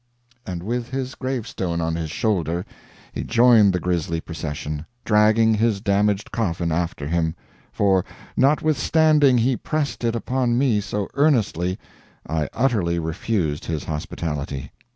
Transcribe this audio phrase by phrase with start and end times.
[0.47, 2.65] And with his gravestone on his shoulder
[3.13, 7.35] he joined the grisly procession, dragging his damaged coffin after him,
[7.71, 8.03] for
[8.35, 11.77] notwithstanding he pressed it upon me so earnestly,
[12.27, 14.71] I utterly refused his hospitality.